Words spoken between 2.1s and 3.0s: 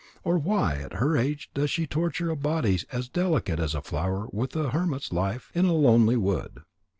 a body